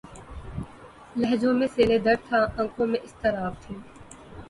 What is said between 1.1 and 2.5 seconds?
لہجوں میں سیلِ درد تھا‘